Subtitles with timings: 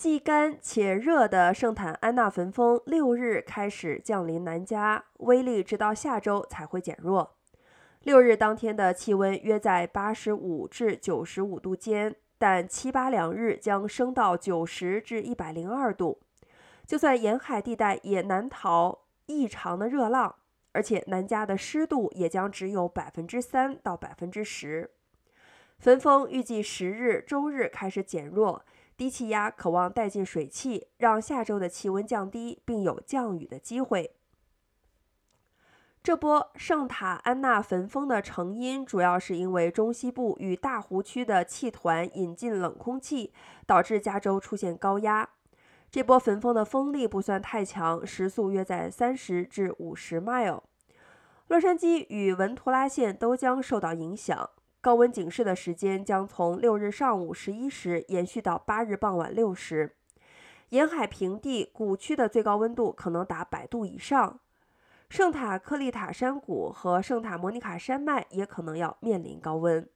[0.00, 7.36] 既干且热的圣坦安娜焚风六日开始降临南加，威力直到下周才会减弱。
[8.04, 16.18] 六日当天的气温约在八十五至九十五度间，但七八两日将升到九十至一百零二度。
[16.86, 20.34] 就算沿海地带也难逃异常的热浪，
[20.72, 24.92] 而且南加的湿度也将只有百分之三到百分之十。
[25.78, 28.64] 焚风预计十日周日开始减弱。
[29.00, 34.14] 低气压渴望带进水汽，让下周的气温降低，并有降雨的机会。
[36.02, 43.32] 这波圣塔安娜焚风的成因，主要是因为中西部与大湖区的气团引进冷空气，
[43.64, 45.30] 导致加州出现高压。
[45.90, 50.60] 这波焚风的风力不算太强，时速约在三十至五十 mile。
[51.48, 54.50] 洛杉矶与文图拉县都将受到影响。
[54.80, 59.94] 高温警示的时间将从六日上午十一时延续到八日傍晚六时。
[60.70, 64.40] 沿海平地、谷区的最高温度可能达百度以上。
[65.10, 69.86] 圣塔克利塔山谷和圣塔莫尼卡山脉也可能要面临高温。